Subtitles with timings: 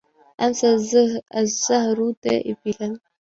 [0.41, 0.67] أَمْسَى
[1.37, 2.13] الزَّهْرُ
[2.65, 2.99] ذابِلًا.